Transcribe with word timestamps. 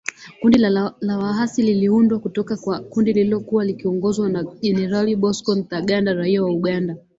Kundi 0.41 0.57
la 0.99 1.17
waasi 1.17 1.61
liliundwa 1.63 2.19
kutoka 2.19 2.57
kwa 2.57 2.79
kundi 2.79 3.13
lililokuwa 3.13 3.65
likiongozwa 3.65 4.29
na 4.29 4.43
Generali 4.43 5.15
Bosco 5.15 5.55
Ntaganda 5.55 6.13
raia 6.13 6.43
wa 6.43 6.51
Uganda 6.51 6.97